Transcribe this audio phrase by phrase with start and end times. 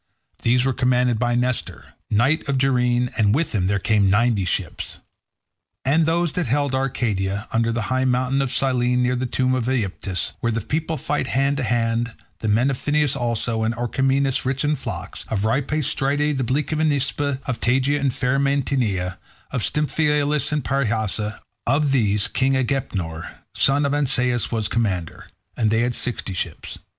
[0.41, 4.97] These were commanded by Nestor, knight of Gerene, and with him there came ninety ships.
[5.85, 9.65] And those that held Arcadia, under the high mountain of Cyllene, near the tomb of
[9.69, 14.43] Aepytus, where the people fight hand to hand; the men of Pheneus also, and Orchomenus
[14.43, 19.19] rich in flocks; of Rhipae, Stratie, and bleak Enispe; of Tegea and fair Mantinea;
[19.51, 25.81] of Stymphelus and Parrhasia; of these King Agapenor son of Ancaeus was commander, and they
[25.81, 26.79] had sixty ships.